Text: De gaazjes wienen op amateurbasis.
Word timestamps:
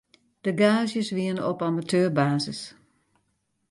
De 0.41 0.53
gaazjes 0.57 1.09
wienen 1.11 1.47
op 1.47 1.61
amateurbasis. 1.61 2.75